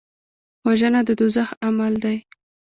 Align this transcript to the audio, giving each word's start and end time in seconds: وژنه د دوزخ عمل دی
وژنه 0.65 1.01
د 1.07 1.09
دوزخ 1.19 1.47
عمل 1.65 1.93
دی 2.03 2.17